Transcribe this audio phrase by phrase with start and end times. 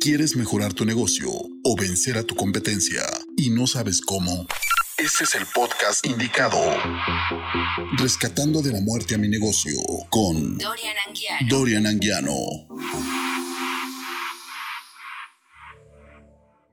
[0.00, 3.02] ¿Quieres mejorar tu negocio o vencer a tu competencia
[3.36, 4.46] y no sabes cómo?
[4.96, 6.56] Este es el podcast indicado.
[7.98, 9.76] Rescatando de la muerte a mi negocio
[10.08, 11.48] con Dorian Anguiano.
[11.48, 12.32] Dorian Anguiano.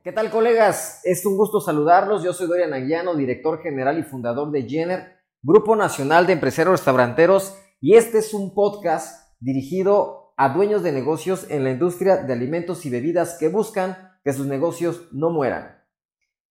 [0.03, 1.01] ¿Qué tal colegas?
[1.03, 2.23] Es un gusto saludarlos.
[2.23, 7.55] Yo soy Dorian Anguiano, director general y fundador de Jenner, Grupo Nacional de Empresarios Restauranteros,
[7.81, 12.85] y este es un podcast dirigido a dueños de negocios en la industria de alimentos
[12.85, 15.81] y bebidas que buscan que sus negocios no mueran.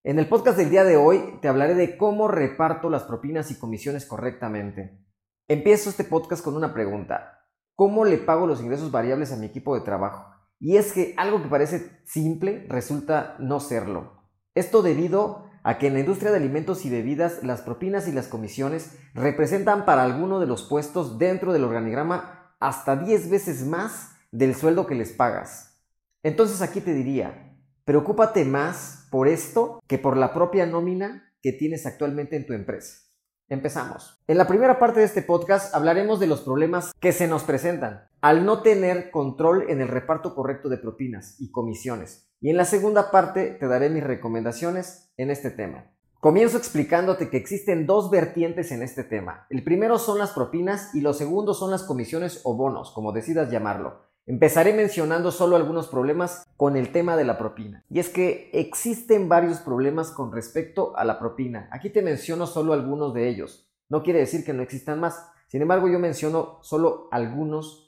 [0.02, 3.58] En el podcast del día de hoy te hablaré de cómo reparto las propinas y
[3.58, 5.04] comisiones correctamente.
[5.48, 7.46] Empiezo este podcast con una pregunta.
[7.74, 10.32] ¿Cómo le pago los ingresos variables a mi equipo de trabajo?
[10.58, 14.22] Y es que algo que parece simple resulta no serlo.
[14.54, 18.28] Esto debido a que en la industria de alimentos y bebidas las propinas y las
[18.28, 24.54] comisiones representan para alguno de los puestos dentro del organigrama hasta 10 veces más del
[24.54, 25.80] sueldo que les pagas.
[26.22, 31.86] Entonces aquí te diría, preocúpate más por esto que por la propia nómina que tienes
[31.86, 33.04] actualmente en tu empresa.
[33.48, 34.22] Empezamos.
[34.26, 38.08] En la primera parte de este podcast hablaremos de los problemas que se nos presentan
[38.22, 42.30] al no tener control en el reparto correcto de propinas y comisiones.
[42.40, 45.93] Y en la segunda parte te daré mis recomendaciones en este tema.
[46.24, 49.46] Comienzo explicándote que existen dos vertientes en este tema.
[49.50, 53.50] El primero son las propinas y lo segundo son las comisiones o bonos, como decidas
[53.50, 54.06] llamarlo.
[54.24, 57.84] Empezaré mencionando solo algunos problemas con el tema de la propina.
[57.90, 61.68] Y es que existen varios problemas con respecto a la propina.
[61.70, 63.68] Aquí te menciono solo algunos de ellos.
[63.90, 65.30] No quiere decir que no existan más.
[65.48, 67.83] Sin embargo, yo menciono solo algunos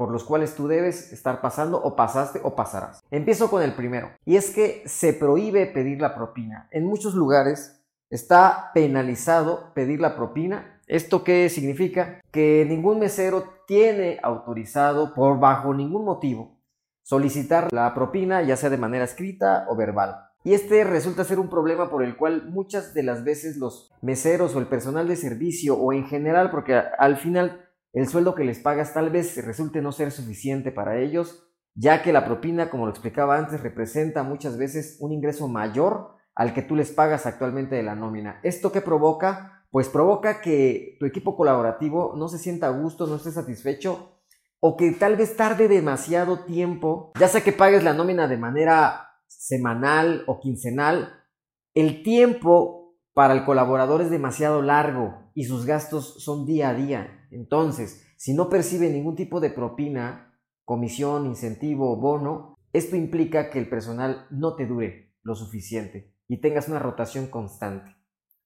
[0.00, 3.02] por los cuales tú debes estar pasando o pasaste o pasarás.
[3.10, 4.12] Empiezo con el primero.
[4.24, 6.68] Y es que se prohíbe pedir la propina.
[6.70, 12.22] En muchos lugares está penalizado pedir la propina ¿Esto qué significa?
[12.32, 16.56] Que ningún mesero tiene autorizado por bajo ningún motivo
[17.02, 20.16] solicitar la propina ya sea de manera escrita o verbal.
[20.44, 24.56] Y este resulta ser un problema por el cual muchas de las veces los meseros
[24.56, 28.58] o el personal de servicio o en general, porque al final el sueldo que les
[28.58, 32.90] pagas tal vez resulte no ser suficiente para ellos, ya que la propina, como lo
[32.90, 37.82] explicaba antes, representa muchas veces un ingreso mayor al que tú les pagas actualmente de
[37.82, 38.40] la nómina.
[38.42, 39.60] ¿Esto qué provoca?
[39.70, 44.16] pues provoca que tu equipo colaborativo no se sienta a gusto, no esté satisfecho
[44.62, 49.08] o que tal vez tarde demasiado tiempo, ya sea que pagues la nómina de manera
[49.26, 51.24] semanal o quincenal,
[51.74, 57.19] el tiempo para el colaborador es demasiado largo y sus gastos son día a día.
[57.30, 63.58] Entonces, si no percibe ningún tipo de propina, comisión, incentivo o bono, esto implica que
[63.58, 67.96] el personal no te dure lo suficiente y tengas una rotación constante.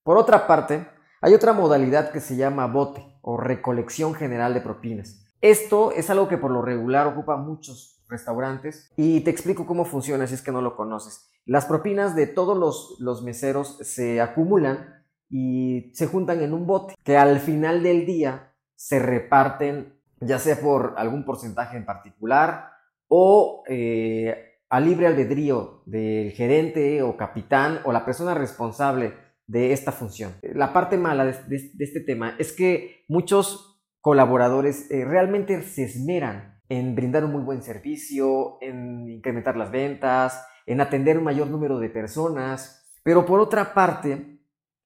[0.02, 0.86] Por otra parte,
[1.20, 5.24] hay otra modalidad que se llama bote o recolección general de propinas.
[5.40, 10.26] Esto es algo que por lo regular ocupa muchos restaurantes y te explico cómo funciona
[10.26, 11.28] si es que no lo conoces.
[11.46, 16.94] Las propinas de todos los, los meseros se acumulan y se juntan en un bote
[17.02, 22.70] que al final del día se reparten ya sea por algún porcentaje en particular
[23.08, 29.12] o eh, a libre albedrío del gerente o capitán o la persona responsable
[29.46, 30.32] de esta función.
[30.42, 36.94] La parte mala de, este tema es que muchos colaboradores eh, realmente se esmeran en
[36.94, 41.90] brindar un muy buen servicio, en incrementar las ventas, en atender un mayor número de
[41.90, 44.40] personas, pero por otra parte,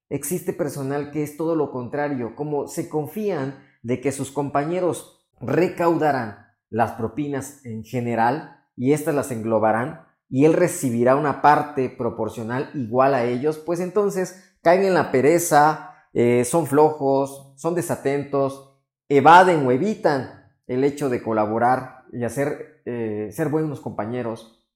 [0.09, 6.47] existe personal que es todo lo contrario, como se confían de que sus compañeros recaudarán
[6.69, 13.13] las propinas en general y éstas las englobarán y él recibirá una parte proporcional igual
[13.13, 19.71] a ellos, pues entonces caen en la pereza, eh, son flojos, son desatentos, evaden o
[19.71, 24.67] evitan el hecho de colaborar y hacer, eh, ser buenos compañeros.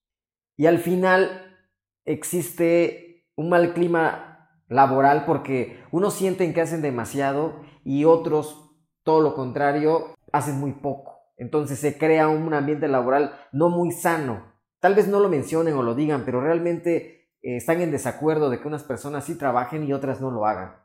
[0.57, 1.57] Y al final
[2.05, 8.72] existe un mal clima laboral porque unos sienten que hacen demasiado y otros,
[9.03, 11.19] todo lo contrario, hacen muy poco.
[11.37, 14.53] Entonces se crea un ambiente laboral no muy sano.
[14.79, 18.59] Tal vez no lo mencionen o lo digan, pero realmente eh, están en desacuerdo de
[18.59, 20.75] que unas personas sí trabajen y otras no lo hagan.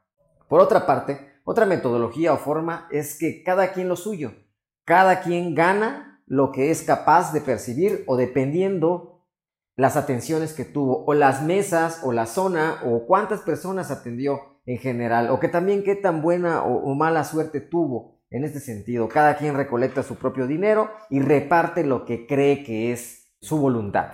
[0.48, 4.32] Por otra parte, otra metodología o forma es que cada quien lo suyo,
[4.84, 9.24] cada quien gana lo que es capaz de percibir o dependiendo
[9.76, 14.76] las atenciones que tuvo o las mesas o la zona o cuántas personas atendió en
[14.76, 19.08] general o que también qué tan buena o, mala suerte tuvo en este sentido.
[19.08, 24.12] Cada quien recolecta su propio dinero y reparte lo que cree que es su voluntad.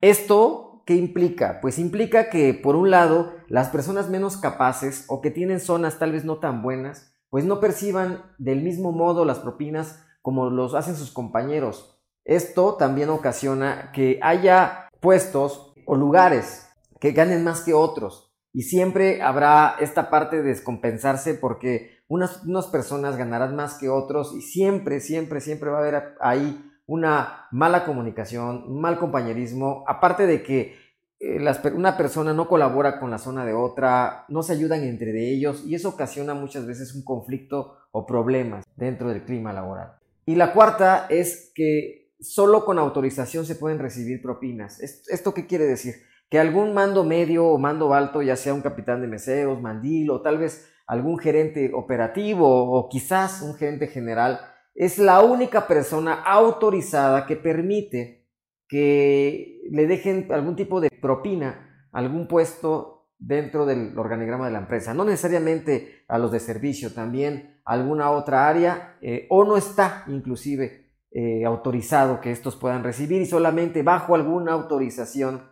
[0.00, 1.60] Esto ¿qué implica?
[1.60, 6.10] Pues implica que, por un lado, las personas menos capaces o que tienen zonas tal
[6.10, 10.96] vez no tan buenas, pues no perciban del mismo modo las propinas como los hacen
[10.96, 12.02] sus compañeros.
[12.24, 18.31] Esto también ocasiona que haya puestos o lugares que ganen más que otros.
[18.52, 24.34] Y siempre habrá esta parte de descompensarse porque unas, unas personas ganarán más que otros
[24.36, 30.26] y siempre, siempre, siempre va a haber ahí una mala comunicación, un mal compañerismo, aparte
[30.26, 30.74] de que
[31.20, 31.38] eh,
[31.74, 35.64] una persona no colabora con la zona de otra, no se ayudan entre de ellos
[35.64, 39.94] y eso ocasiona muchas veces un conflicto o problemas dentro del clima laboral.
[40.26, 44.80] Y la cuarta es que solo con autorización se pueden recibir propinas.
[44.80, 45.94] ¿Esto qué quiere decir?
[46.32, 50.22] Que algún mando medio o mando alto, ya sea un capitán de meseros, mandil o
[50.22, 54.40] tal vez algún gerente operativo o quizás un gerente general,
[54.74, 58.30] es la única persona autorizada que permite
[58.66, 64.94] que le dejen algún tipo de propina, algún puesto dentro del organigrama de la empresa.
[64.94, 70.94] No necesariamente a los de servicio, también alguna otra área, eh, o no está inclusive
[71.10, 75.51] eh, autorizado que estos puedan recibir y solamente bajo alguna autorización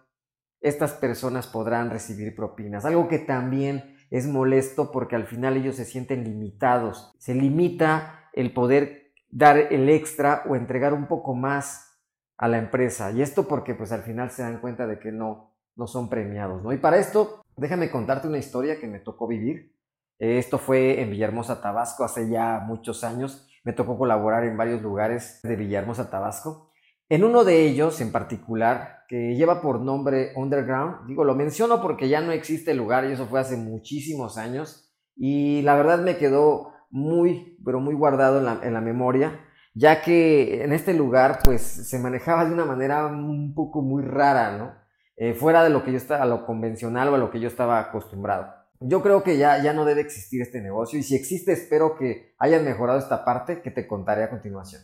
[0.61, 2.85] estas personas podrán recibir propinas.
[2.85, 7.15] Algo que también es molesto porque al final ellos se sienten limitados.
[7.19, 11.99] Se limita el poder dar el extra o entregar un poco más
[12.37, 13.11] a la empresa.
[13.12, 16.63] Y esto porque pues al final se dan cuenta de que no, no son premiados,
[16.63, 16.73] ¿no?
[16.73, 19.75] Y para esto, déjame contarte una historia que me tocó vivir.
[20.19, 23.47] Esto fue en Villahermosa, Tabasco, hace ya muchos años.
[23.65, 26.69] Me tocó colaborar en varios lugares de Villahermosa, Tabasco.
[27.11, 32.09] En uno de ellos en particular, que lleva por nombre Underground, digo, lo menciono porque
[32.09, 34.91] ya no existe el lugar y eso fue hace muchísimos años.
[35.15, 39.41] Y la verdad me quedó muy, pero muy guardado en la, en la memoria
[39.75, 44.56] ya que en este lugar pues se manejaba de una manera un poco muy rara,
[44.56, 44.75] ¿no?
[45.17, 47.49] Eh, fuera de lo que yo estaba, a lo convencional o a lo que yo
[47.49, 48.55] estaba acostumbrado.
[48.81, 52.35] Yo creo que ya, ya no debe existir este negocio y si existe espero que
[52.39, 54.83] hayan mejorado esta parte que te contaré a continuación.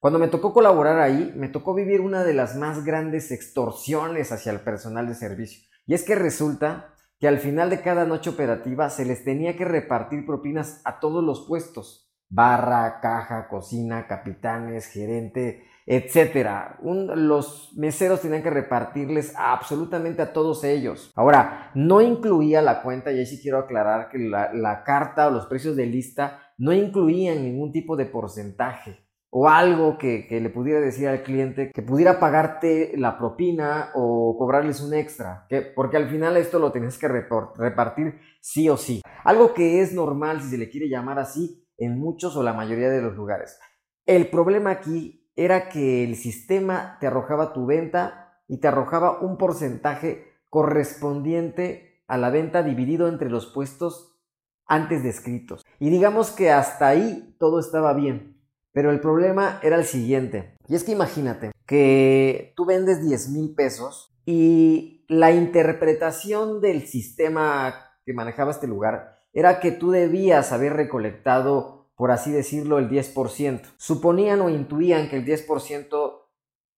[0.00, 4.50] Cuando me tocó colaborar ahí, me tocó vivir una de las más grandes extorsiones hacia
[4.50, 5.62] el personal de servicio.
[5.86, 9.66] Y es que resulta que al final de cada noche operativa se les tenía que
[9.66, 16.78] repartir propinas a todos los puestos barra, caja, cocina, capitanes, gerente, etcétera.
[16.82, 21.12] los meseros tenían que repartirles absolutamente a todos ellos.
[21.16, 25.46] Ahora, no incluía la cuenta, y ahí sí quiero aclarar que la, carta o los
[25.46, 31.08] precios de lista no incluían ningún tipo de porcentaje o algo que, le pudiera decir
[31.08, 36.58] al cliente que pudiera pagarte la propina o cobrarles un extra, porque al final esto
[36.58, 39.02] lo tenías que repartir sí o sí.
[39.24, 42.90] Algo que es normal, si se le quiere llamar así, en muchos o la mayoría
[42.90, 43.58] de los lugares.
[44.04, 49.38] El problema aquí era que el sistema te arrojaba tu venta y te arrojaba un
[49.38, 54.18] porcentaje correspondiente a la venta dividido entre los puestos
[54.66, 55.64] antes descritos.
[55.78, 58.39] Y digamos que hasta ahí todo estaba bien.
[58.72, 60.56] Pero el problema era el siguiente.
[60.68, 67.74] Y es que imagínate que tú vendes 10 mil pesos y la interpretación del sistema
[68.04, 73.62] que manejaba este lugar era que tú debías haber recolectado, por así decirlo, el 10%.
[73.76, 76.20] Suponían o intuían que el 10%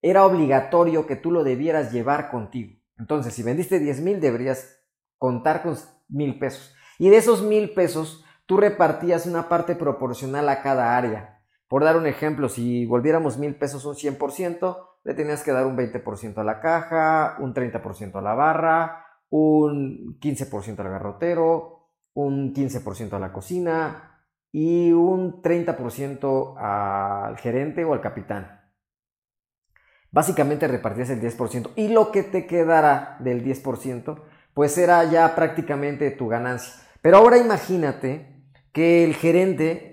[0.02, 2.78] era obligatorio que tú lo debieras llevar contigo.
[2.98, 4.80] Entonces, si vendiste 10 mil, deberías
[5.18, 5.76] contar con
[6.08, 6.74] mil pesos.
[6.98, 11.41] Y de esos mil pesos, tú repartías una parte proporcional a cada área.
[11.72, 15.74] Por dar un ejemplo, si volviéramos mil pesos un 100%, le tenías que dar un
[15.74, 23.14] 20% a la caja, un 30% a la barra, un 15% al garrotero, un 15%
[23.14, 28.60] a la cocina y un 30% al gerente o al capitán.
[30.10, 34.20] Básicamente repartías el 10% y lo que te quedara del 10%
[34.52, 36.74] pues era ya prácticamente tu ganancia.
[37.00, 39.91] Pero ahora imagínate que el gerente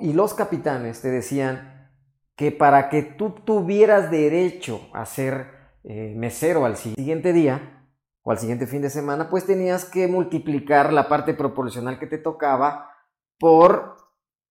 [0.00, 1.90] y los capitanes te decían
[2.36, 5.46] que para que tú tuvieras derecho a ser
[5.84, 7.78] eh, mesero al siguiente día,
[8.22, 12.18] o al siguiente fin de semana, pues tenías que multiplicar la parte proporcional que te
[12.18, 12.90] tocaba
[13.38, 13.96] por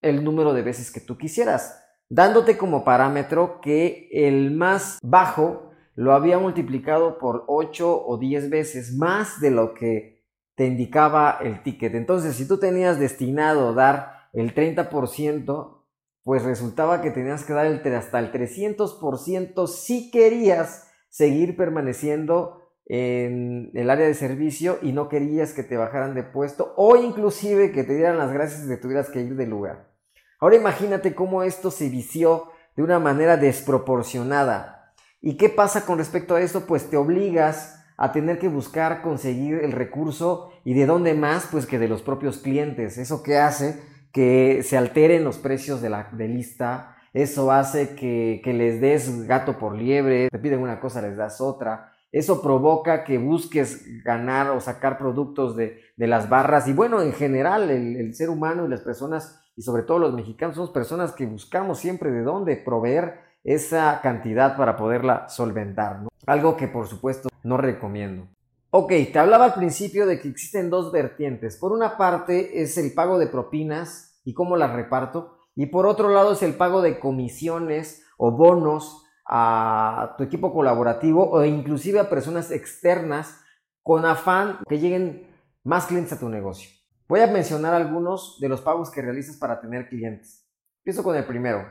[0.02, 1.80] el número de veces que tú quisieras,
[2.10, 8.96] dándote como parámetro que el más bajo lo había multiplicado por 8 o 10 veces
[8.98, 10.24] más de lo que
[10.56, 11.94] te indicaba el ticket.
[11.94, 15.84] Entonces, si tú tenías destinado dar el 30%,
[16.24, 23.72] pues resultaba que tenías que dar el, hasta el 300% si querías seguir permaneciendo en
[23.74, 27.84] el área de servicio y no querías que te bajaran de puesto o inclusive que
[27.84, 29.94] te dieran las gracias de que tuvieras que ir del lugar.
[30.40, 34.94] Ahora imagínate cómo esto se vició de una manera desproporcionada.
[35.20, 36.66] ¿Y qué pasa con respecto a esto?
[36.68, 41.66] Pues te obligas a tener que buscar conseguir el recurso y de dónde más pues
[41.66, 43.00] que de los propios clientes.
[43.00, 43.82] Eso que hace
[44.18, 49.60] que se alteren los precios de la de lista, eso hace que, les des gato
[49.60, 51.94] por liebre, te piden una cosa, les das otra.
[52.12, 56.68] Eso provoca que busques ganar o sacar productos de, las barras.
[56.68, 60.56] Y bueno, en general, el, ser humano y las personas, y sobre todo los mexicanos,
[60.56, 66.08] somos personas que buscamos siempre de dónde proveer esa cantidad para poderla solventar.
[66.26, 68.28] Algo que por supuesto no recomiendo.
[68.72, 71.56] Ok, te hablaba al principio de que existen dos vertientes.
[71.56, 75.38] Por una parte es el pago de propinas y cómo las reparto.
[75.56, 81.32] Y por otro lado es el pago de comisiones o bonos a tu equipo colaborativo
[81.32, 83.40] o inclusive a personas externas
[83.84, 86.70] con afán que lleguen más clientes a tu negocio.
[87.08, 90.46] Voy a mencionar algunos de los pagos que realizas para tener clientes.
[90.80, 91.66] Empiezo con el primero.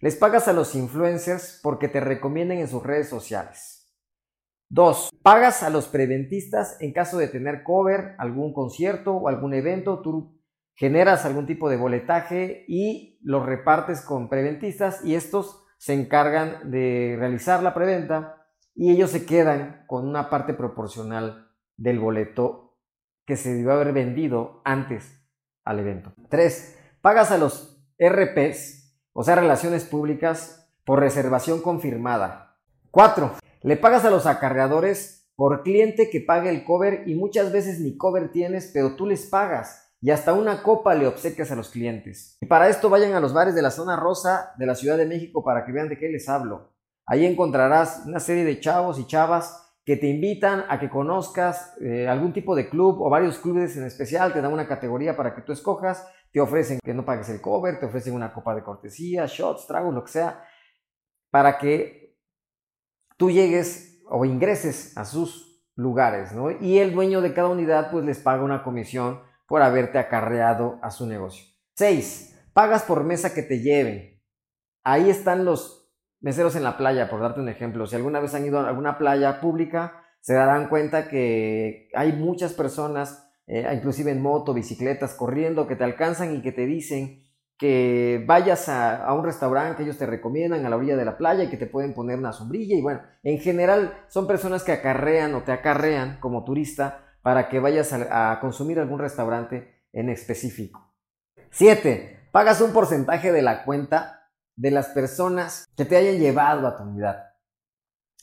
[0.00, 3.92] Les pagas a los influencers porque te recomienden en sus redes sociales.
[4.70, 5.10] 2.
[5.22, 10.00] Pagas a los preventistas en caso de tener cover, algún concierto o algún evento.
[10.00, 10.37] Tú
[10.78, 17.16] generas algún tipo de boletaje y los repartes con preventistas y estos se encargan de
[17.18, 22.76] realizar la preventa y ellos se quedan con una parte proporcional del boleto
[23.26, 25.20] que se debió haber vendido antes
[25.64, 26.12] al evento.
[26.28, 26.78] 3.
[27.00, 32.56] Pagas a los RPs, o sea, relaciones públicas, por reservación confirmada.
[32.92, 33.32] 4.
[33.62, 37.96] Le pagas a los acarreadores por cliente que pague el cover y muchas veces ni
[37.96, 42.36] cover tienes, pero tú les pagas y hasta una copa le obsequias a los clientes.
[42.40, 45.06] Y para esto vayan a los bares de la zona rosa de la Ciudad de
[45.06, 46.72] México para que vean de qué les hablo.
[47.06, 52.06] Ahí encontrarás una serie de chavos y chavas que te invitan a que conozcas eh,
[52.06, 55.40] algún tipo de club o varios clubes en especial, te dan una categoría para que
[55.40, 59.24] tú escojas, te ofrecen que no pagues el cover, te ofrecen una copa de cortesía,
[59.26, 60.44] shots, tragos, lo que sea,
[61.30, 62.18] para que
[63.16, 66.50] tú llegues o ingreses a sus lugares, ¿no?
[66.50, 70.90] Y el dueño de cada unidad pues les paga una comisión por haberte acarreado a
[70.90, 71.44] su negocio.
[71.76, 72.38] 6.
[72.52, 74.20] Pagas por mesa que te lleven.
[74.84, 75.90] Ahí están los
[76.20, 77.86] meseros en la playa, por darte un ejemplo.
[77.86, 82.52] Si alguna vez han ido a alguna playa pública, se darán cuenta que hay muchas
[82.52, 87.24] personas, eh, inclusive en moto, bicicletas, corriendo, que te alcanzan y que te dicen
[87.56, 91.16] que vayas a, a, un restaurante que ellos te recomiendan a la orilla de la
[91.16, 92.76] playa y que te pueden poner una sombrilla.
[92.76, 97.60] Y bueno, en general son personas que acarrean o te acarrean como turista para que
[97.60, 100.94] vayas a, consumir algún restaurante en específico.
[101.50, 102.28] 7.
[102.32, 106.82] Pagas un porcentaje de la cuenta de las personas que te hayan llevado a tu
[106.82, 107.24] unidad.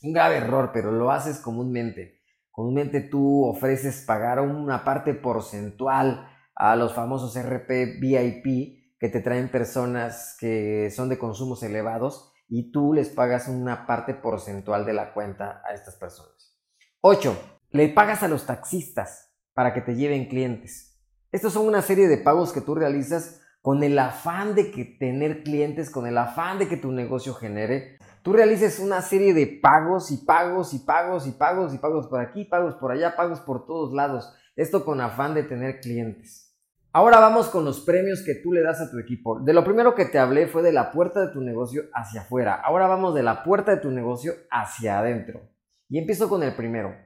[0.02, 2.20] Un grave error, pero lo haces comúnmente.
[2.50, 9.50] Comúnmente tú ofreces pagar una parte porcentual a los famosos RP VIP que te traen
[9.50, 15.12] personas que son de consumos elevados y tú les pagas una parte porcentual de la
[15.12, 16.58] cuenta a estas personas.
[17.00, 17.55] 8.
[17.70, 20.98] Le pagas a los taxistas para que te lleven clientes.
[21.32, 25.42] Estos son una serie de pagos que tú realizas con el afán de que tener
[25.42, 27.98] clientes, con el afán de que tu negocio genere.
[28.22, 32.20] Tú realices una serie de pagos y pagos y pagos y pagos y pagos por
[32.20, 34.32] aquí, pagos por allá, pagos por todos lados.
[34.54, 36.56] Esto con afán de tener clientes.
[36.92, 39.40] Ahora vamos con los premios que tú le das a tu equipo.
[39.40, 42.54] De lo primero que te hablé fue de la puerta de tu negocio hacia afuera.
[42.54, 45.40] Ahora vamos de la puerta de tu negocio hacia adentro.
[45.88, 47.05] Y empiezo con el primero.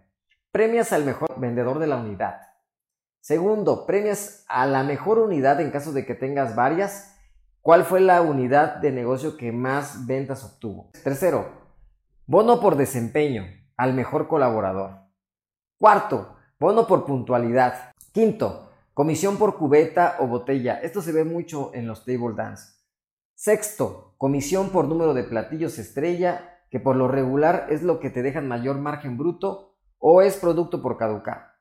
[0.52, 2.40] Premias al mejor vendedor de la unidad.
[3.20, 7.16] Segundo, premias a la mejor unidad en caso de que tengas varias.
[7.60, 10.90] ¿Cuál fue la unidad de negocio que más ventas obtuvo?
[11.04, 11.46] Tercero,
[12.26, 13.44] bono por desempeño
[13.76, 15.02] al mejor colaborador.
[15.78, 17.92] Cuarto, bono por puntualidad.
[18.10, 20.80] Quinto, comisión por cubeta o botella.
[20.80, 22.72] Esto se ve mucho en los table dance.
[23.36, 28.22] Sexto, comisión por número de platillos estrella, que por lo regular es lo que te
[28.22, 29.69] dejan mayor margen bruto
[30.00, 31.52] o es producto por caducar.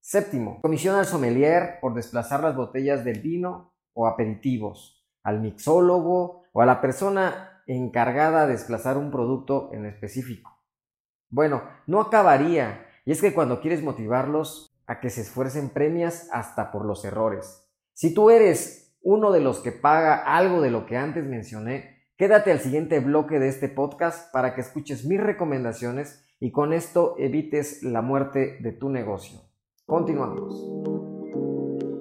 [0.00, 6.62] Séptimo, comisión al sommelier por desplazar las botellas del vino o aperitivos, al mixólogo o
[6.62, 10.58] a la persona encargada de desplazar un producto en específico.
[11.28, 16.72] Bueno, no acabaría, y es que cuando quieres motivarlos a que se esfuercen premias hasta
[16.72, 17.68] por los errores.
[17.92, 22.50] Si tú eres uno de los que paga algo de lo que antes mencioné, quédate
[22.50, 27.82] al siguiente bloque de este podcast para que escuches mis recomendaciones y con esto evites
[27.82, 29.40] la muerte de tu negocio.
[29.84, 30.56] Continuamos.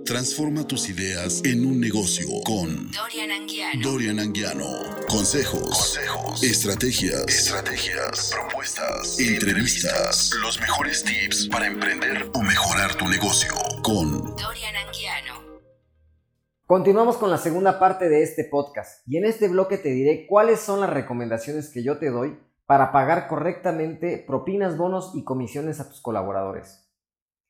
[0.06, 3.82] Transforma tus ideas en un negocio con Dorian Anguiano.
[3.84, 4.66] Dorian Anguiano.
[5.08, 13.52] Consejos, Consejos, estrategias, estrategias, propuestas, entrevistas, los mejores tips para emprender o mejorar tu negocio
[13.84, 15.60] con Dorian Anguiano.
[16.66, 20.60] Continuamos con la segunda parte de este podcast y en este bloque te diré cuáles
[20.60, 22.38] son las recomendaciones que yo te doy
[22.70, 26.88] para pagar correctamente propinas, bonos y comisiones a tus colaboradores.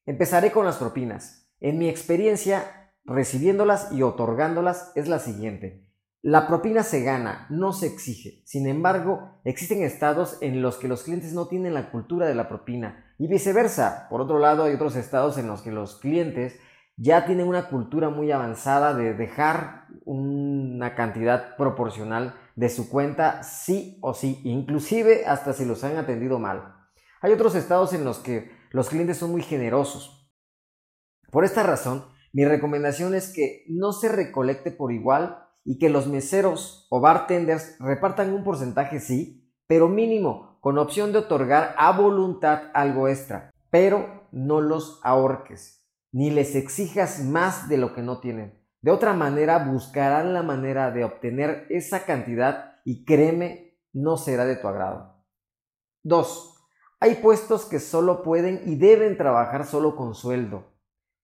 [0.06, 1.52] Empezaré con las propinas.
[1.60, 5.86] En mi experiencia, recibiéndolas y otorgándolas es la siguiente.
[6.22, 8.44] La propina se gana, no se exige.
[8.46, 12.48] Sin embargo, existen estados en los que los clientes no tienen la cultura de la
[12.48, 14.08] propina y viceversa.
[14.10, 16.58] Por otro lado, hay otros estados en los que los clientes
[16.96, 23.98] ya tienen una cultura muy avanzada de dejar una cantidad proporcional de su cuenta sí
[24.02, 26.76] o sí, inclusive hasta si los han atendido mal.
[27.22, 30.30] Hay otros estados en los que los clientes son muy generosos.
[31.32, 36.08] Por esta razón, mi recomendación es que no se recolecte por igual y que los
[36.08, 42.64] meseros o bartenders repartan un porcentaje sí, pero mínimo, con opción de otorgar a voluntad
[42.74, 48.59] algo extra, pero no los ahorques, ni les exijas más de lo que no tienen.
[48.82, 54.56] De otra manera, buscarán la manera de obtener esa cantidad y créeme, no será de
[54.56, 55.26] tu agrado.
[56.04, 56.56] 2.
[57.02, 60.74] Hay puestos que solo pueden y deben trabajar solo con sueldo.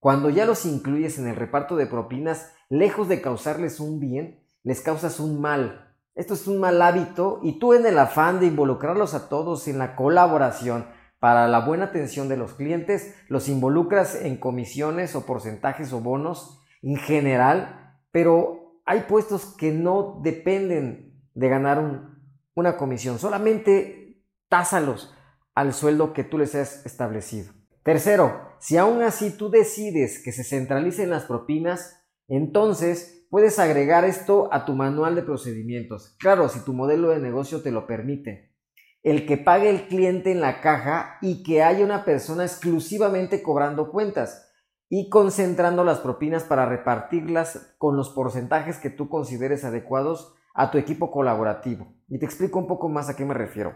[0.00, 4.82] Cuando ya los incluyes en el reparto de propinas, lejos de causarles un bien, les
[4.82, 5.96] causas un mal.
[6.14, 9.78] Esto es un mal hábito y tú en el afán de involucrarlos a todos en
[9.78, 10.86] la colaboración
[11.18, 16.62] para la buena atención de los clientes, los involucras en comisiones o porcentajes o bonos
[16.82, 22.12] en general, pero hay puestos que no dependen de ganar
[22.54, 25.12] una comisión, solamente tásalos
[25.54, 27.52] al sueldo que tú les has establecido.
[27.82, 34.52] Tercero, si aún así tú decides que se centralicen las propinas, entonces puedes agregar esto
[34.52, 36.16] a tu manual de procedimientos.
[36.18, 38.54] Claro, si tu modelo de negocio te lo permite.
[39.02, 43.90] El que pague el cliente en la caja y que haya una persona exclusivamente cobrando
[43.90, 44.45] cuentas
[44.88, 50.78] y concentrando las propinas para repartirlas con los porcentajes que tú consideres adecuados a tu
[50.78, 51.92] equipo colaborativo.
[52.08, 53.74] Y te explico un poco más a qué me refiero.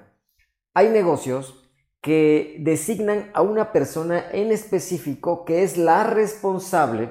[0.72, 1.68] Hay negocios
[2.00, 7.10] que designan a una persona en específico que es la responsable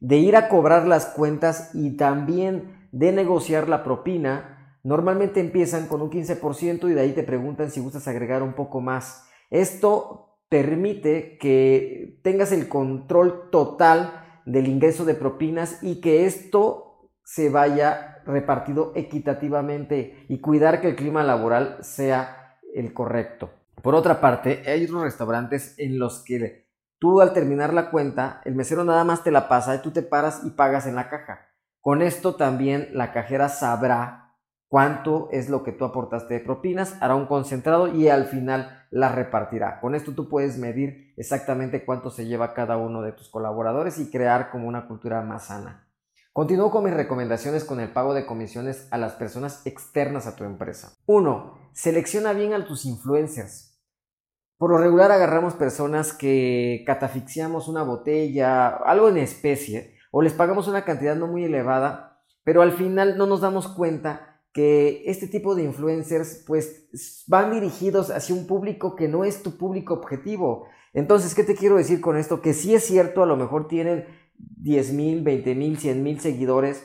[0.00, 4.78] de ir a cobrar las cuentas y también de negociar la propina.
[4.82, 8.80] Normalmente empiezan con un 15% y de ahí te preguntan si gustas agregar un poco
[8.80, 9.26] más.
[9.50, 17.50] Esto permite que tengas el control total del ingreso de propinas y que esto se
[17.50, 23.50] vaya repartido equitativamente y cuidar que el clima laboral sea el correcto.
[23.82, 26.66] Por otra parte, hay otros restaurantes en los que
[26.98, 30.02] tú al terminar la cuenta, el mesero nada más te la pasa y tú te
[30.02, 31.48] paras y pagas en la caja.
[31.80, 34.34] Con esto también la cajera sabrá
[34.66, 39.10] cuánto es lo que tú aportaste de propinas, hará un concentrado y al final la
[39.10, 39.80] repartirá.
[39.80, 44.10] Con esto tú puedes medir exactamente cuánto se lleva cada uno de tus colaboradores y
[44.10, 45.88] crear como una cultura más sana.
[46.32, 50.44] Continúo con mis recomendaciones con el pago de comisiones a las personas externas a tu
[50.44, 50.96] empresa.
[51.06, 51.70] 1.
[51.72, 53.76] Selecciona bien a tus influencers.
[54.56, 60.68] Por lo regular agarramos personas que catafixiamos una botella, algo en especie, o les pagamos
[60.68, 65.54] una cantidad no muy elevada, pero al final no nos damos cuenta que este tipo
[65.54, 66.88] de influencers pues
[67.28, 70.66] van dirigidos hacia un público que no es tu público objetivo.
[70.92, 72.42] Entonces, ¿qué te quiero decir con esto?
[72.42, 76.84] Que sí es cierto, a lo mejor tienen 10 mil, 20 mil, 100 mil seguidores,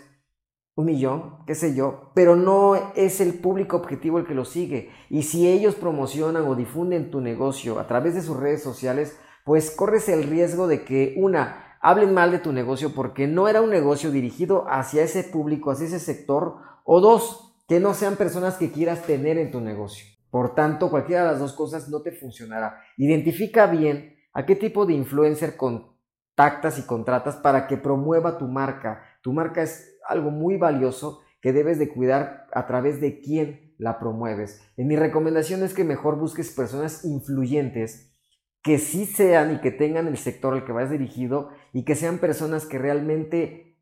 [0.75, 4.91] un millón, qué sé yo, pero no es el público objetivo el que lo sigue.
[5.09, 9.71] Y si ellos promocionan o difunden tu negocio a través de sus redes sociales, pues
[9.71, 13.71] corres el riesgo de que una, hablen mal de tu negocio porque no era un
[13.71, 18.71] negocio dirigido hacia ese público, hacia ese sector, o dos, que no sean personas que
[18.71, 20.06] quieras tener en tu negocio.
[20.30, 22.82] Por tanto, cualquiera de las dos cosas no te funcionará.
[22.97, 29.04] Identifica bien a qué tipo de influencer contactas y contratas para que promueva tu marca.
[29.21, 33.99] Tu marca es algo muy valioso que debes de cuidar a través de quién la
[33.99, 34.62] promueves.
[34.78, 38.17] En mi recomendación es que mejor busques personas influyentes
[38.63, 42.17] que sí sean y que tengan el sector al que vas dirigido y que sean
[42.17, 43.78] personas que realmente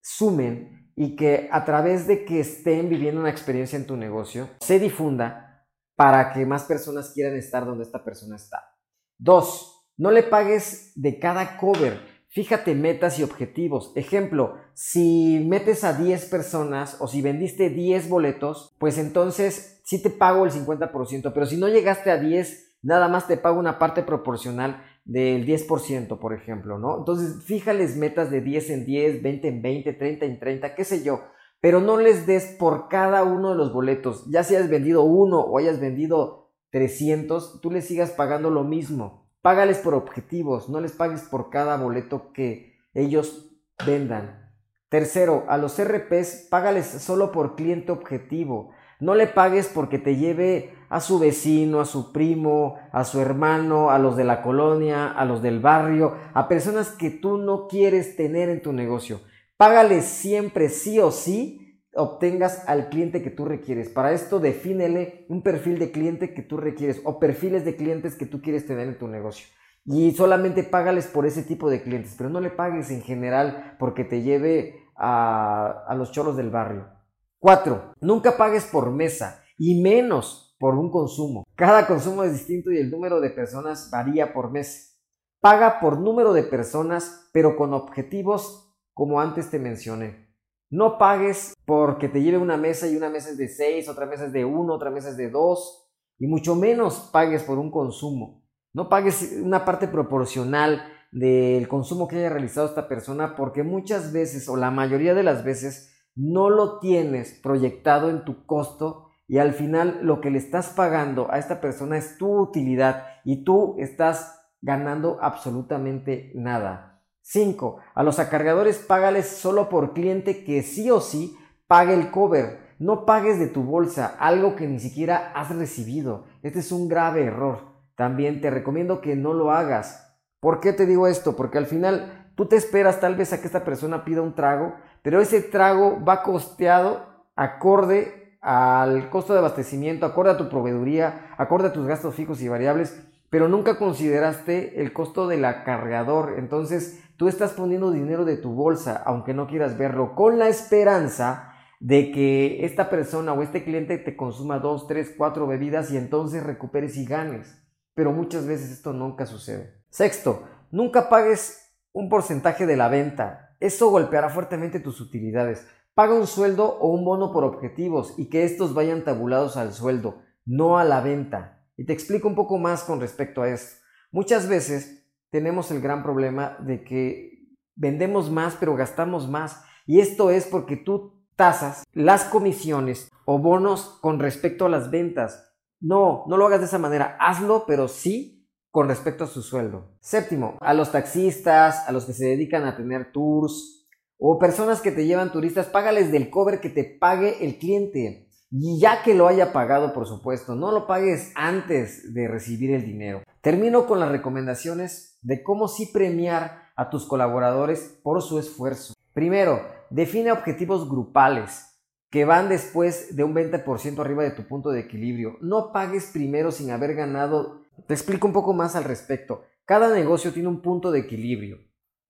[0.00, 4.78] sumen y que a través de que estén viviendo una experiencia en tu negocio se
[4.78, 8.76] difunda para que más personas quieran estar donde esta persona está.
[9.18, 12.00] Dos, no le pagues de cada cover.
[12.28, 13.92] Fíjate metas y objetivos.
[13.94, 20.10] Ejemplo, si metes a 10 personas o si vendiste 10 boletos, pues entonces sí te
[20.10, 24.02] pago el 50%, pero si no llegaste a 10, nada más te pago una parte
[24.02, 26.98] proporcional del 10%, por ejemplo, ¿no?
[26.98, 31.02] Entonces, fíjales metas de 10 en 10, 20 en 20, 30 en 30, qué sé
[31.02, 31.22] yo,
[31.60, 35.40] pero no les des por cada uno de los boletos, ya si hayas vendido uno
[35.40, 39.28] o hayas vendido 300, tú les sigas pagando lo mismo.
[39.42, 43.50] Págales por objetivos, no les pagues por cada boleto que ellos
[43.84, 44.50] vendan.
[44.88, 48.72] Tercero, a los RPs págales solo por cliente objetivo.
[49.02, 53.90] No le pagues porque te lleve a su vecino, a su primo, a su hermano,
[53.90, 58.14] a los de la colonia, a los del barrio, a personas que tú no quieres
[58.14, 59.20] tener en tu negocio.
[59.56, 63.88] Págales siempre sí o sí obtengas al cliente que tú requieres.
[63.88, 68.26] Para esto defínele un perfil de cliente que tú requieres o perfiles de clientes que
[68.26, 69.48] tú quieres tener en tu negocio.
[69.84, 74.04] Y solamente págales por ese tipo de clientes, pero no le pagues en general porque
[74.04, 77.01] te lleve a, a los choros del barrio.
[77.42, 77.94] 4.
[78.00, 81.42] Nunca pagues por mesa y menos por un consumo.
[81.56, 84.96] Cada consumo es distinto y el número de personas varía por mes.
[85.40, 90.32] Paga por número de personas, pero con objetivos como antes te mencioné.
[90.70, 94.26] No pagues porque te lleve una mesa y una mesa es de 6, otra mesa
[94.26, 98.46] es de 1, otra mesa es de 2, y mucho menos pagues por un consumo.
[98.72, 104.48] No pagues una parte proporcional del consumo que haya realizado esta persona porque muchas veces
[104.48, 109.52] o la mayoría de las veces no lo tienes proyectado en tu costo y al
[109.52, 114.50] final lo que le estás pagando a esta persona es tu utilidad y tú estás
[114.60, 117.02] ganando absolutamente nada.
[117.22, 117.78] 5.
[117.94, 122.60] A los acargadores págales solo por cliente que sí o sí pague el cover.
[122.78, 126.24] No pagues de tu bolsa algo que ni siquiera has recibido.
[126.42, 127.72] Este es un grave error.
[127.96, 130.18] También te recomiendo que no lo hagas.
[130.40, 131.36] ¿Por qué te digo esto?
[131.36, 134.74] Porque al final tú te esperas tal vez a que esta persona pida un trago,
[135.02, 141.68] pero ese trago va costeado acorde al costo de abastecimiento, acorde a tu proveeduría, acorde
[141.68, 146.34] a tus gastos fijos y variables, pero nunca consideraste el costo del acargador.
[146.38, 151.54] Entonces, Tú estás poniendo dinero de tu bolsa, aunque no quieras verlo, con la esperanza
[151.78, 156.42] de que esta persona o este cliente te consuma dos, tres, cuatro bebidas y entonces
[156.42, 157.62] recuperes y ganes.
[157.94, 159.84] Pero muchas veces esto nunca sucede.
[159.88, 163.51] Sexto, nunca pagues un porcentaje de la venta.
[163.62, 165.64] Eso golpeará fuertemente tus utilidades.
[165.94, 170.20] Paga un sueldo o un bono por objetivos y que estos vayan tabulados al sueldo,
[170.44, 171.64] no a la venta.
[171.76, 173.76] Y te explico un poco más con respecto a esto.
[174.10, 179.62] Muchas veces tenemos el gran problema de que vendemos más pero gastamos más.
[179.86, 185.54] Y esto es porque tú tasas las comisiones o bonos con respecto a las ventas.
[185.78, 187.16] No, no lo hagas de esa manera.
[187.20, 188.41] Hazlo, pero sí
[188.72, 189.84] con respecto a su sueldo.
[190.00, 193.86] Séptimo, a los taxistas, a los que se dedican a tener tours
[194.18, 198.28] o personas que te llevan turistas, págales del cover que te pague el cliente.
[198.50, 202.84] Y ya que lo haya pagado, por supuesto, no lo pagues antes de recibir el
[202.84, 203.22] dinero.
[203.40, 208.94] Termino con las recomendaciones de cómo sí premiar a tus colaboradores por su esfuerzo.
[209.12, 211.72] Primero, define objetivos grupales
[212.10, 215.38] que van después de un 20% arriba de tu punto de equilibrio.
[215.40, 217.61] No pagues primero sin haber ganado.
[217.86, 219.44] Te explico un poco más al respecto.
[219.64, 221.58] Cada negocio tiene un punto de equilibrio.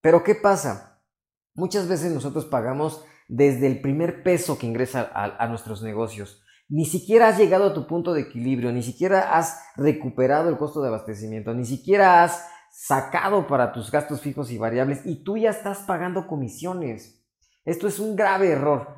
[0.00, 1.02] Pero ¿qué pasa?
[1.54, 6.42] Muchas veces nosotros pagamos desde el primer peso que ingresa a, nuestros negocios.
[6.68, 10.80] Ni siquiera has llegado a tu punto de equilibrio, ni siquiera has recuperado el costo
[10.80, 15.50] de abastecimiento, ni siquiera has sacado para tus gastos fijos y variables y tú ya
[15.50, 17.22] estás pagando comisiones.
[17.64, 18.96] Esto es un grave error.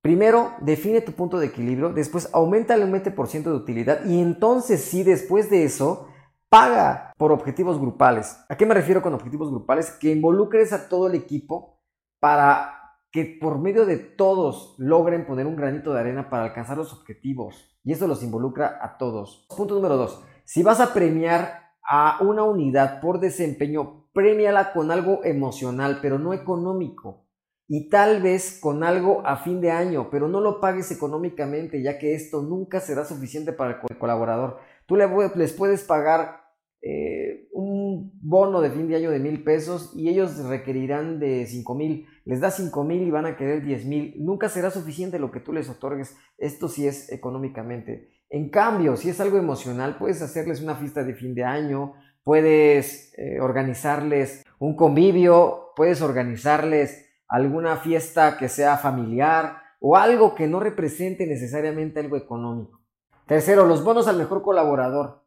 [0.00, 5.02] Primero, define tu punto de equilibrio, después aumenta el 20% de utilidad y entonces sí,
[5.02, 6.08] después de eso,
[6.56, 8.42] paga por objetivos grupales.
[8.48, 9.90] ¿A qué me refiero con objetivos grupales?
[9.90, 11.82] Que involucres a todo el equipo
[12.18, 16.94] para que por medio de todos logren poner un granito de arena para alcanzar los
[16.94, 17.78] objetivos.
[17.84, 19.46] Y eso los involucra a todos.
[19.54, 20.24] Punto número dos.
[20.44, 26.32] Si vas a premiar a una unidad por desempeño, premiala con algo emocional, pero no
[26.32, 27.26] económico.
[27.68, 31.98] Y tal vez con algo a fin de año, pero no lo pagues económicamente, ya
[31.98, 34.58] que esto nunca será suficiente para el colaborador.
[34.86, 36.45] Tú les puedes pagar
[36.88, 41.74] eh, un bono de fin de año de mil pesos y ellos requerirán de cinco
[41.74, 42.06] mil.
[42.24, 44.14] Les das cinco mil y van a querer diez mil.
[44.18, 46.16] Nunca será suficiente lo que tú les otorgues.
[46.38, 48.10] Esto sí es económicamente.
[48.30, 53.12] En cambio, si es algo emocional, puedes hacerles una fiesta de fin de año, puedes
[53.18, 60.60] eh, organizarles un convivio, puedes organizarles alguna fiesta que sea familiar o algo que no
[60.60, 62.80] represente necesariamente algo económico.
[63.26, 65.25] Tercero, los bonos al mejor colaborador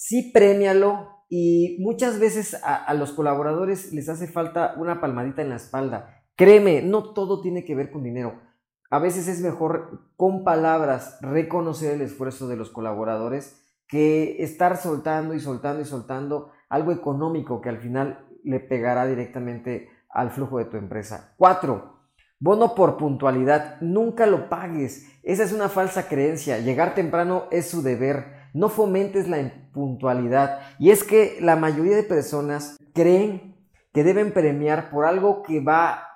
[0.00, 5.56] sí premialo y muchas veces a, los colaboradores les hace falta una palmadita en la
[5.56, 6.24] espalda.
[6.36, 8.40] Créeme, no todo tiene que ver con dinero.
[8.90, 15.34] A veces es mejor con palabras reconocer el esfuerzo de los colaboradores que estar soltando
[15.34, 20.64] y soltando y soltando algo económico que al final le pegará directamente al flujo de
[20.64, 21.34] tu empresa.
[21.36, 22.06] Cuatro,
[22.38, 23.78] bono por puntualidad.
[23.82, 25.06] Nunca lo pagues.
[25.22, 26.58] Esa es una falsa creencia.
[26.58, 29.38] Llegar temprano es su deber no fomentes la
[29.70, 30.60] impuntualidad.
[30.78, 33.56] Y es que la mayoría de personas creen
[33.92, 36.06] que deben premiar por algo que va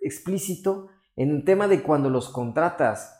[0.00, 3.12] explícito en el tema de cuando los contratas.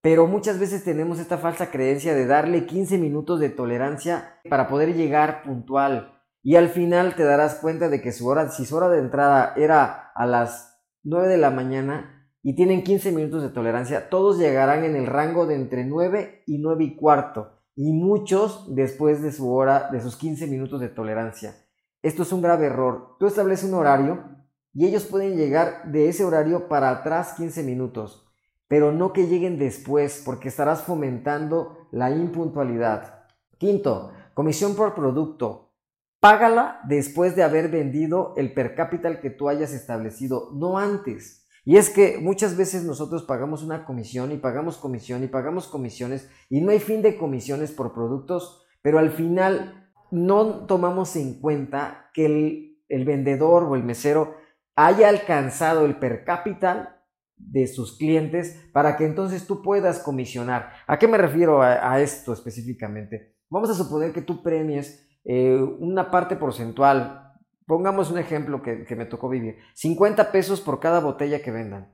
[0.00, 4.94] Pero muchas veces tenemos esta falsa creencia de darle 15 minutos de tolerancia para poder
[4.94, 6.12] llegar puntual.
[6.42, 9.52] Y al final te darás cuenta de que su hora, si su hora de entrada
[9.56, 14.84] era a las 9 de la mañana y tienen 15 minutos de tolerancia, todos llegarán
[14.84, 19.52] en el rango de entre 9 y 9 y cuarto y muchos después de su
[19.52, 21.54] hora, de sus 15 minutos de tolerancia.
[22.02, 23.16] Esto es un grave error.
[23.20, 24.24] Tú estableces un horario
[24.72, 28.26] y ellos pueden llegar de ese horario para atrás 15 minutos,
[28.66, 33.26] pero no que lleguen después porque estarás fomentando la impuntualidad.
[33.58, 35.72] Quinto, comisión por producto.
[36.18, 41.45] Págala después de haber vendido el per cápita que tú hayas establecido, no antes.
[41.66, 46.30] Y es que muchas veces nosotros pagamos una comisión y pagamos comisión y pagamos comisiones
[46.48, 52.08] y no hay fin de comisiones por productos, pero al final no tomamos en cuenta
[52.14, 54.36] que el, vendedor o el mesero
[54.76, 57.02] haya alcanzado el per cápita
[57.36, 60.70] de sus clientes para que entonces tú puedas comisionar.
[60.86, 63.34] ¿A qué me refiero a, esto específicamente?
[63.50, 67.25] Vamos a suponer que tú premies eh, una parte porcentual
[67.66, 69.58] Pongamos un ejemplo que, me tocó vivir.
[69.74, 71.92] 50 pesos por cada botella que vendan.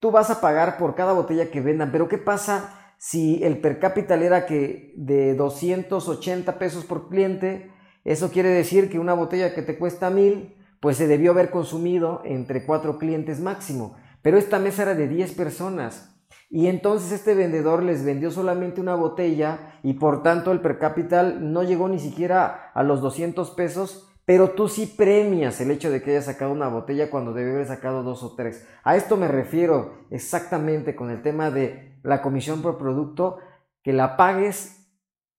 [0.00, 3.78] Tú vas a pagar por cada botella que vendan, pero ¿qué pasa si el per
[3.78, 7.70] cápita era que de 280 pesos por cliente?
[8.04, 12.22] Eso quiere decir que una botella que te cuesta mil, pues se debió haber consumido
[12.24, 13.96] entre cuatro clientes máximo.
[14.22, 16.18] Pero esta mesa era de 10 personas.
[16.48, 21.22] Y entonces este vendedor les vendió solamente una botella y por tanto el per cápita
[21.22, 26.02] no llegó ni siquiera a los 200 pesos pero tú sí premias el hecho de
[26.02, 28.66] que haya sacado una botella cuando debe haber sacado dos o tres.
[28.84, 33.38] A esto me refiero exactamente con el tema de la comisión por producto,
[33.82, 34.88] que la pagues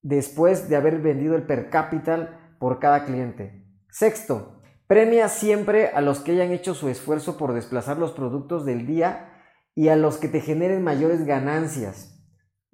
[0.01, 3.65] después de haber vendido el per cápita por cada cliente.
[3.89, 8.85] Sexto, premia siempre a los que hayan hecho su esfuerzo por desplazar los productos del
[8.85, 9.29] día
[9.75, 12.21] y a los que te generen mayores ganancias.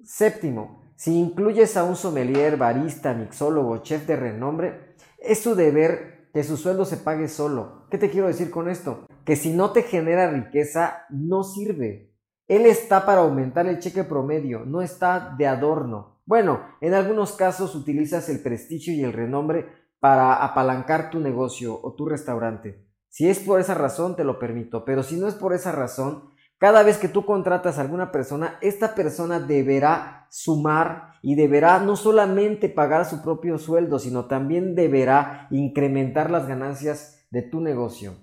[0.02, 4.89] Séptimo, si incluyes a un sommelier, barista, mixólogo, chef de renombre,
[5.20, 7.86] es su deber que su sueldo se pague solo.
[7.90, 9.06] ¿Qué te quiero decir con esto?
[9.24, 12.12] Que si no te genera riqueza, no sirve.
[12.48, 16.20] Él está para aumentar el cheque promedio, no está de adorno.
[16.26, 19.66] Bueno, en algunos casos utilizas el prestigio y el renombre
[20.00, 22.86] para apalancar tu negocio o tu restaurante.
[23.08, 26.30] Si es por esa razón, te lo permito, pero si no es por esa razón,
[26.58, 31.96] cada vez que tú contratas a alguna persona, esta persona deberá sumar y deberá no
[31.96, 38.14] solamente pagar su propio sueldo, sino también deberá incrementar las ganancias de tu negocio.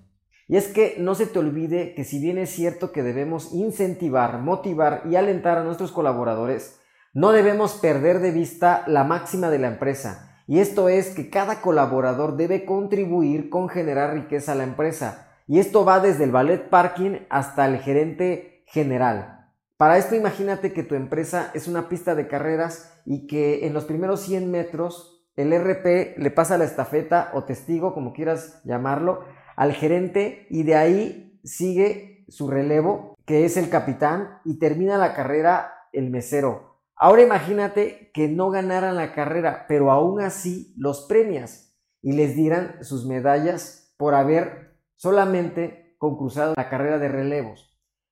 [0.48, 4.40] Y es que no se te olvide que si bien es cierto que debemos incentivar,
[4.40, 6.80] motivar y alentar a nuestros colaboradores,
[7.12, 10.42] no debemos perder de vista la máxima de la empresa.
[10.46, 15.58] Y esto es que cada colaborador debe contribuir con generar riqueza a la empresa y
[15.58, 19.37] esto va desde el ballet parking hasta el gerente general.
[19.78, 23.84] Para esto imagínate que tu empresa es una pista de carreras y que en los
[23.84, 29.22] primeros 100 metros el RP le pasa la estafeta o testigo, como quieras llamarlo,
[29.54, 35.14] al gerente y de ahí sigue su relevo, que es el capitán, y termina la
[35.14, 36.82] carrera el mesero.
[36.96, 42.82] Ahora imagínate que no ganaran la carrera, pero aún así los premias y les dieran
[42.82, 47.67] sus medallas por haber solamente con cruzado la carrera de relevos.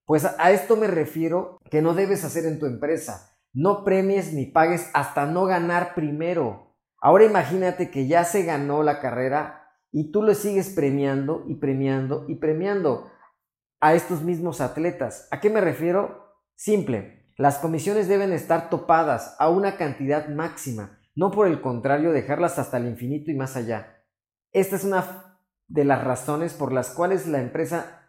[0.07, 3.37] Pues a esto me refiero que no debes hacer en tu empresa.
[3.53, 6.77] No premies ni pagues hasta no ganar primero.
[7.01, 12.25] Ahora imagínate que ya se ganó la carrera y tú le sigues premiando y premiando
[12.29, 13.11] y premiando
[13.81, 15.27] a estos mismos atletas.
[15.31, 16.37] ¿A qué me refiero?
[16.55, 17.33] Simple.
[17.37, 22.79] Las comisiones deben estar topadas a una cantidad máxima, no por el contrario dejarlas hasta
[22.79, 24.05] el infinito y más allá.
[24.53, 25.39] Esta es una
[25.69, 28.06] de las razones por las cuales la empresa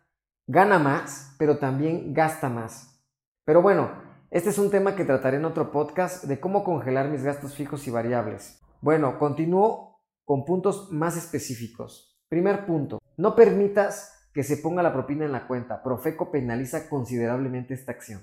[0.47, 3.03] gana más, pero también gasta más.
[3.45, 3.91] Pero bueno,
[4.31, 7.85] este es un tema que trataré en otro podcast de cómo congelar mis gastos fijos
[7.87, 8.61] y variables.
[8.81, 12.19] Bueno, continúo con puntos más específicos.
[12.29, 15.83] Primer punto, no permitas que se ponga la propina en la cuenta.
[15.83, 18.21] Profeco penaliza considerablemente esta acción.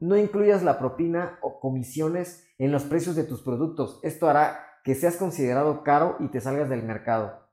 [0.00, 4.00] No incluyas la propina o comisiones en los precios de tus productos.
[4.02, 7.48] Esto hará que seas considerado caro y te salgas del mercado.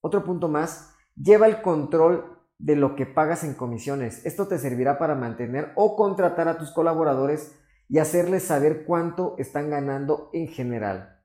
[0.00, 4.24] Otro punto más, lleva el control de lo que pagas en comisiones.
[4.24, 9.70] Esto te servirá para mantener o contratar a tus colaboradores y hacerles saber cuánto están
[9.70, 11.20] ganando en general.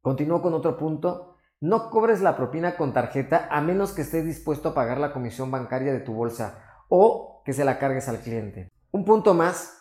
[0.00, 1.36] Continúo con otro punto.
[1.60, 5.50] No cobres la propina con tarjeta a menos que estés dispuesto a pagar la comisión
[5.50, 8.70] bancaria de tu bolsa o que se la cargues al cliente.
[8.90, 9.78] Un punto más.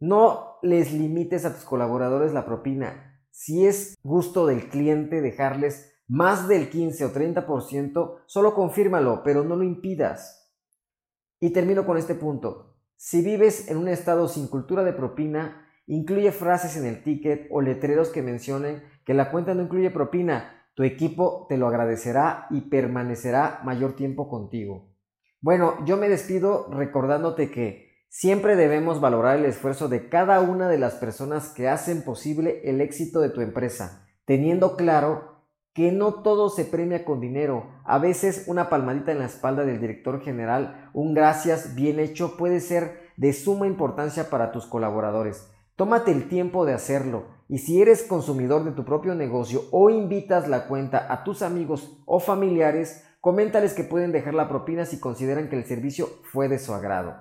[0.00, 3.20] No les limites a tus colaboradores la propina.
[3.30, 9.56] Si es gusto del cliente dejarles más del 15 o 30%, solo confírmalo, pero no
[9.56, 10.50] lo impidas.
[11.38, 12.76] Y termino con este punto.
[12.96, 17.60] Si vives en un estado sin cultura de propina, incluye frases en el ticket o
[17.60, 20.66] letreros que mencionen que la cuenta no incluye propina.
[20.74, 24.94] Tu equipo te lo agradecerá y permanecerá mayor tiempo contigo.
[25.40, 30.78] Bueno, yo me despido recordándote que siempre debemos valorar el esfuerzo de cada una de
[30.78, 35.27] las personas que hacen posible el éxito de tu empresa, teniendo claro
[35.78, 37.68] que no todo se premia con dinero.
[37.84, 42.58] A veces una palmadita en la espalda del director general, un gracias bien hecho puede
[42.58, 45.52] ser de suma importancia para tus colaboradores.
[45.76, 50.48] Tómate el tiempo de hacerlo y si eres consumidor de tu propio negocio o invitas
[50.48, 55.48] la cuenta a tus amigos o familiares, coméntales que pueden dejar la propina si consideran
[55.48, 57.14] que el servicio fue de su agrado.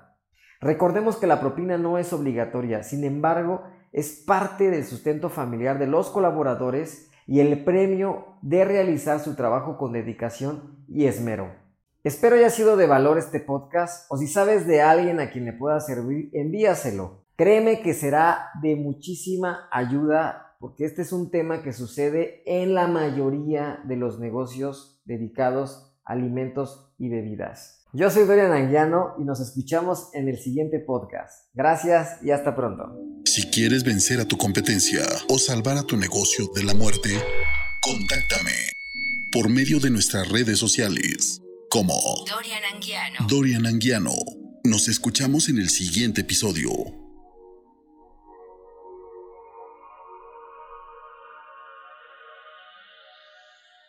[0.62, 5.86] Recordemos que la propina no es obligatoria, sin embargo, es parte del sustento familiar de
[5.86, 11.53] los colaboradores y el premio de realizar su trabajo con dedicación y esmero.
[12.03, 15.53] Espero haya sido de valor este podcast o si sabes de alguien a quien le
[15.53, 17.25] pueda servir, envíaselo.
[17.35, 22.87] Créeme que será de muchísima ayuda porque este es un tema que sucede en la
[22.87, 27.76] mayoría de los negocios dedicados a alimentos y bebidas.
[27.93, 31.45] Yo soy Dorian Anguiano y nos escuchamos en el siguiente podcast.
[31.54, 32.84] Gracias y hasta pronto.
[33.23, 37.17] Si quieres vencer a tu competencia o salvar a tu negocio de la muerte,
[37.82, 38.52] contáctame
[39.32, 41.93] por medio de nuestras redes sociales como
[42.30, 43.26] Dorian Anguiano.
[43.30, 44.15] Dorian Anguiano.
[44.65, 46.71] Nos escuchamos en el siguiente episodio.